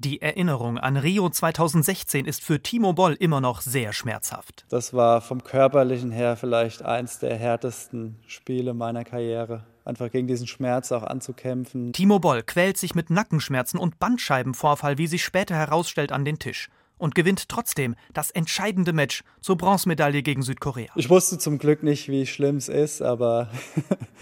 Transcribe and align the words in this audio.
Die 0.00 0.22
Erinnerung 0.22 0.78
an 0.78 0.96
Rio 0.96 1.28
2016 1.28 2.24
ist 2.24 2.44
für 2.44 2.62
Timo 2.62 2.92
Boll 2.92 3.14
immer 3.14 3.40
noch 3.40 3.60
sehr 3.60 3.92
schmerzhaft. 3.92 4.64
Das 4.68 4.94
war 4.94 5.20
vom 5.20 5.42
körperlichen 5.42 6.12
her 6.12 6.36
vielleicht 6.36 6.82
eins 6.82 7.18
der 7.18 7.34
härtesten 7.34 8.14
Spiele 8.28 8.74
meiner 8.74 9.02
Karriere 9.02 9.66
einfach 9.84 10.08
gegen 10.12 10.28
diesen 10.28 10.46
Schmerz 10.46 10.92
auch 10.92 11.02
anzukämpfen. 11.02 11.92
Timo 11.92 12.20
Boll 12.20 12.44
quält 12.44 12.78
sich 12.78 12.94
mit 12.94 13.10
Nackenschmerzen 13.10 13.80
und 13.80 13.98
Bandscheibenvorfall, 13.98 14.98
wie 14.98 15.08
sich 15.08 15.24
später 15.24 15.56
herausstellt, 15.56 16.12
an 16.12 16.24
den 16.24 16.38
Tisch 16.38 16.68
und 16.98 17.16
gewinnt 17.16 17.48
trotzdem 17.48 17.96
das 18.14 18.30
entscheidende 18.30 18.92
Match 18.92 19.24
zur 19.40 19.56
Bronzemedaille 19.56 20.22
gegen 20.22 20.42
Südkorea. 20.42 20.92
Ich 20.94 21.10
wusste 21.10 21.38
zum 21.38 21.58
Glück 21.58 21.82
nicht, 21.82 22.08
wie 22.08 22.24
schlimm 22.26 22.58
es 22.58 22.68
ist, 22.68 23.02
aber 23.02 23.50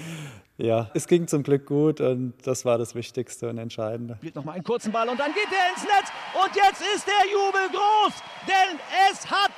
ja, 0.58 0.90
es 0.94 1.06
ging 1.06 1.28
zum 1.28 1.42
Glück 1.42 1.66
gut 1.66 2.00
und 2.00 2.34
das 2.44 2.64
war 2.64 2.78
das 2.78 2.94
Wichtigste 2.94 3.50
und 3.50 3.58
Entscheidende. 3.58 4.16
Spielt 4.16 4.36
nochmal 4.36 4.54
einen 4.54 4.64
kurzen 4.64 4.90
Ball 4.90 5.08
und 5.08 5.20
dann 5.20 5.32
geht 5.32 5.48
er 5.50 5.74
ins 5.74 5.84
Netz 5.84 6.10
und 6.34 6.56
jetzt 6.56 6.82
ist 6.94 7.06
der 7.06 7.30
Jubel 7.30 7.68
groß, 7.70 8.14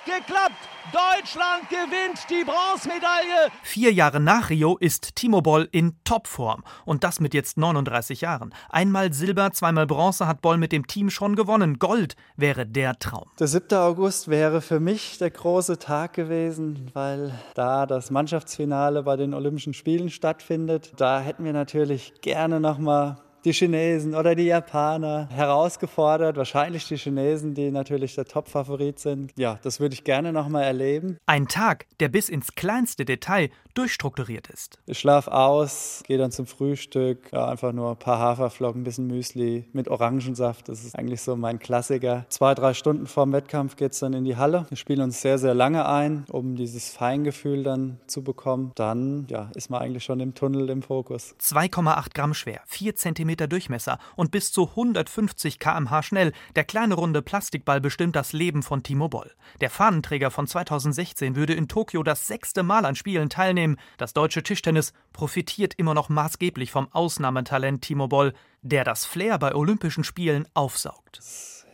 geklappt. 0.08 0.56
Deutschland 0.90 1.68
gewinnt 1.68 2.18
die 2.30 2.44
Bronzemedaille. 2.44 3.52
Vier 3.62 3.92
Jahre 3.92 4.20
nach 4.20 4.48
Rio 4.48 4.78
ist 4.78 5.14
Timo 5.16 5.42
Boll 5.42 5.68
in 5.70 5.96
Topform. 6.04 6.64
Und 6.86 7.04
das 7.04 7.20
mit 7.20 7.34
jetzt 7.34 7.58
39 7.58 8.22
Jahren. 8.22 8.54
Einmal 8.70 9.12
Silber, 9.12 9.52
zweimal 9.52 9.86
Bronze 9.86 10.26
hat 10.26 10.40
Boll 10.40 10.56
mit 10.56 10.72
dem 10.72 10.86
Team 10.86 11.10
schon 11.10 11.36
gewonnen. 11.36 11.78
Gold 11.78 12.16
wäre 12.36 12.64
der 12.64 12.98
Traum. 12.98 13.26
Der 13.38 13.48
7. 13.48 13.76
August 13.76 14.28
wäre 14.28 14.62
für 14.62 14.80
mich 14.80 15.18
der 15.18 15.30
große 15.30 15.78
Tag 15.78 16.14
gewesen, 16.14 16.90
weil 16.94 17.32
da 17.54 17.84
das 17.84 18.10
Mannschaftsfinale 18.10 19.02
bei 19.02 19.16
den 19.16 19.34
Olympischen 19.34 19.74
Spielen 19.74 20.08
stattfindet. 20.08 20.92
Da 20.96 21.20
hätten 21.20 21.44
wir 21.44 21.52
natürlich 21.52 22.14
gerne 22.22 22.60
nochmal 22.60 23.18
die 23.44 23.52
Chinesen 23.52 24.14
oder 24.14 24.34
die 24.34 24.44
Japaner 24.44 25.28
herausgefordert. 25.30 26.36
Wahrscheinlich 26.36 26.86
die 26.88 26.96
Chinesen, 26.96 27.54
die 27.54 27.70
natürlich 27.70 28.14
der 28.14 28.24
Top-Favorit 28.24 28.98
sind. 28.98 29.32
Ja, 29.36 29.58
das 29.62 29.80
würde 29.80 29.94
ich 29.94 30.04
gerne 30.04 30.32
nochmal 30.32 30.64
erleben. 30.64 31.18
Ein 31.26 31.48
Tag, 31.48 31.86
der 32.00 32.08
bis 32.08 32.28
ins 32.28 32.54
kleinste 32.54 33.04
Detail 33.04 33.50
durchstrukturiert 33.74 34.48
ist. 34.48 34.78
Ich 34.86 34.98
schlafe 34.98 35.32
aus, 35.32 36.02
gehe 36.06 36.18
dann 36.18 36.32
zum 36.32 36.46
Frühstück, 36.46 37.30
ja, 37.32 37.48
einfach 37.48 37.72
nur 37.72 37.90
ein 37.90 37.96
paar 37.96 38.18
Haferflocken, 38.18 38.80
ein 38.80 38.84
bisschen 38.84 39.06
Müsli 39.06 39.68
mit 39.72 39.88
Orangensaft. 39.88 40.68
Das 40.68 40.84
ist 40.84 40.98
eigentlich 40.98 41.22
so 41.22 41.36
mein 41.36 41.60
Klassiker. 41.60 42.26
Zwei, 42.28 42.54
drei 42.54 42.74
Stunden 42.74 43.06
vor 43.06 43.24
dem 43.24 43.32
Wettkampf 43.32 43.76
geht 43.76 43.92
es 43.92 44.00
dann 44.00 44.14
in 44.14 44.24
die 44.24 44.36
Halle. 44.36 44.66
Wir 44.68 44.76
spielen 44.76 45.00
uns 45.00 45.20
sehr, 45.20 45.38
sehr 45.38 45.54
lange 45.54 45.86
ein, 45.86 46.24
um 46.30 46.56
dieses 46.56 46.90
Feingefühl 46.90 47.62
dann 47.62 48.00
zu 48.08 48.24
bekommen. 48.24 48.72
Dann 48.74 49.26
ja, 49.30 49.50
ist 49.54 49.70
man 49.70 49.80
eigentlich 49.80 50.04
schon 50.04 50.18
im 50.18 50.34
Tunnel 50.34 50.70
im 50.70 50.82
Fokus. 50.82 51.36
2,8 51.40 52.14
Gramm 52.14 52.34
schwer, 52.34 52.60
4 52.66 52.96
Zentimeter 52.96 53.27
Durchmesser 53.36 53.98
und 54.16 54.30
bis 54.30 54.52
zu 54.52 54.70
150 54.70 55.58
km/h 55.58 56.02
schnell. 56.02 56.32
Der 56.56 56.64
kleine 56.64 56.94
runde 56.94 57.22
Plastikball 57.22 57.80
bestimmt 57.80 58.16
das 58.16 58.32
Leben 58.32 58.62
von 58.62 58.82
Timo 58.82 59.08
Boll. 59.08 59.30
Der 59.60 59.70
Fahnenträger 59.70 60.30
von 60.30 60.46
2016 60.46 61.36
würde 61.36 61.54
in 61.54 61.68
Tokio 61.68 62.02
das 62.02 62.26
sechste 62.26 62.62
Mal 62.62 62.84
an 62.84 62.94
Spielen 62.94 63.28
teilnehmen. 63.28 63.76
Das 63.98 64.14
deutsche 64.14 64.42
Tischtennis 64.42 64.92
profitiert 65.12 65.74
immer 65.74 65.94
noch 65.94 66.08
maßgeblich 66.08 66.70
vom 66.70 66.88
Ausnahmetalent 66.92 67.82
Timo 67.82 68.08
Boll, 68.08 68.32
der 68.62 68.84
das 68.84 69.04
Flair 69.04 69.38
bei 69.38 69.54
Olympischen 69.54 70.04
Spielen 70.04 70.48
aufsaugt 70.54 71.20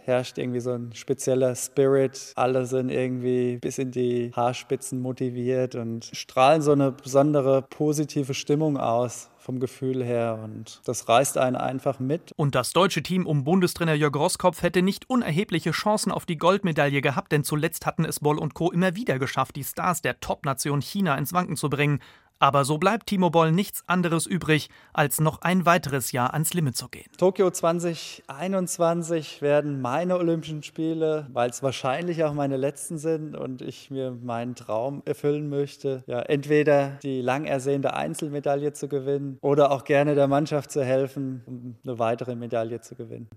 herrscht 0.04 0.38
irgendwie 0.38 0.60
so 0.60 0.72
ein 0.72 0.92
spezieller 0.94 1.54
Spirit. 1.54 2.32
Alle 2.36 2.66
sind 2.66 2.90
irgendwie 2.90 3.58
bis 3.58 3.78
in 3.78 3.90
die 3.90 4.30
Haarspitzen 4.34 5.00
motiviert 5.00 5.74
und 5.74 6.10
strahlen 6.12 6.62
so 6.62 6.72
eine 6.72 6.92
besondere 6.92 7.62
positive 7.62 8.34
Stimmung 8.34 8.76
aus 8.76 9.30
vom 9.44 9.60
Gefühl 9.60 10.02
her 10.02 10.40
und 10.42 10.80
das 10.86 11.06
reißt 11.06 11.36
einen 11.36 11.56
einfach 11.56 12.00
mit. 12.00 12.32
Und 12.36 12.54
das 12.54 12.72
deutsche 12.72 13.02
Team 13.02 13.26
um 13.26 13.44
Bundestrainer 13.44 13.92
Jörg 13.92 14.16
Roskopf 14.16 14.62
hätte 14.62 14.80
nicht 14.80 15.10
unerhebliche 15.10 15.72
Chancen 15.72 16.12
auf 16.12 16.24
die 16.24 16.38
Goldmedaille 16.38 17.02
gehabt, 17.02 17.30
denn 17.30 17.44
zuletzt 17.44 17.84
hatten 17.84 18.06
es 18.06 18.20
Boll 18.20 18.38
und 18.38 18.54
Co. 18.54 18.72
immer 18.72 18.96
wieder 18.96 19.18
geschafft, 19.18 19.56
die 19.56 19.64
Stars 19.64 20.00
der 20.00 20.18
Top-Nation 20.18 20.80
China 20.80 21.16
ins 21.16 21.34
Wanken 21.34 21.56
zu 21.56 21.68
bringen. 21.68 22.00
Aber 22.38 22.64
so 22.64 22.78
bleibt 22.78 23.06
Timo 23.06 23.30
Boll 23.30 23.52
nichts 23.52 23.84
anderes 23.86 24.26
übrig, 24.26 24.68
als 24.92 25.20
noch 25.20 25.42
ein 25.42 25.66
weiteres 25.66 26.12
Jahr 26.12 26.34
ans 26.34 26.52
Limit 26.52 26.76
zu 26.76 26.88
gehen. 26.88 27.06
Tokio 27.16 27.50
2021 27.50 29.40
werden 29.40 29.80
meine 29.80 30.18
Olympischen 30.18 30.62
Spiele, 30.62 31.26
weil 31.32 31.50
es 31.50 31.62
wahrscheinlich 31.62 32.24
auch 32.24 32.34
meine 32.34 32.56
letzten 32.56 32.98
sind 32.98 33.36
und 33.36 33.62
ich 33.62 33.90
mir 33.90 34.10
meinen 34.10 34.54
Traum 34.54 35.02
erfüllen 35.04 35.48
möchte, 35.48 36.02
ja, 36.06 36.20
entweder 36.20 36.98
die 37.02 37.20
lang 37.20 37.44
ersehnte 37.44 37.94
Einzelmedaille 37.94 38.72
zu 38.72 38.88
gewinnen 38.88 39.38
oder 39.40 39.70
auch 39.70 39.84
gerne 39.84 40.14
der 40.14 40.28
Mannschaft 40.28 40.70
zu 40.70 40.84
helfen, 40.84 41.42
um 41.46 41.76
eine 41.84 41.98
weitere 41.98 42.34
Medaille 42.34 42.80
zu 42.80 42.94
gewinnen. 42.94 43.28